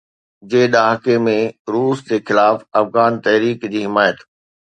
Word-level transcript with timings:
جي 0.51 0.61
ڏهاڪي 0.75 1.17
۾ 1.25 1.35
روس 1.73 2.01
جي 2.09 2.17
خلاف 2.27 2.57
افغان 2.81 3.11
تحريڪ 3.23 3.69
جي 3.73 3.85
حمايت 3.87 4.17